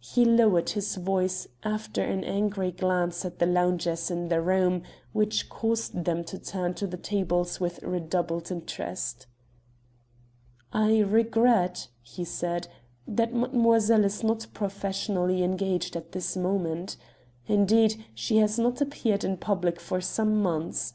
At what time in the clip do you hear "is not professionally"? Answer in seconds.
14.06-15.42